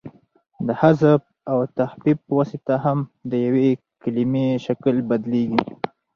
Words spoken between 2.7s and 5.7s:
هم د یوې کلیمې شکل بدلیږي.